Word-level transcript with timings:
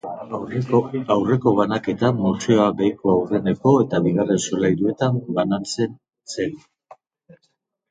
Aurreko 1.15 1.53
banaketan, 1.59 2.15
museoa 2.21 2.65
beheko, 2.79 3.11
aurreneko 3.17 3.75
eta 3.83 4.01
bigarren 4.07 4.43
solairuetan 4.47 5.23
banatzen 5.39 5.95
zen. 6.37 6.61